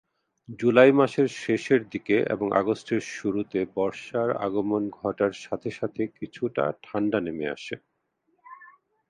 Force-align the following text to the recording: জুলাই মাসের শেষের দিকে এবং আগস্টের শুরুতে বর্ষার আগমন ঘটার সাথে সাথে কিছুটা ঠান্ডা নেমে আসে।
জুলাই 0.59 0.91
মাসের 0.91 1.27
শেষের 1.39 1.81
দিকে 1.89 2.17
এবং 2.33 2.47
আগস্টের 2.53 3.01
শুরুতে 3.11 3.59
বর্ষার 3.75 4.29
আগমন 4.45 4.83
ঘটার 4.99 5.33
সাথে 5.41 5.69
সাথে 5.71 6.01
কিছুটা 6.17 6.63
ঠান্ডা 6.83 7.19
নেমে 7.21 7.45
আসে। 7.49 7.75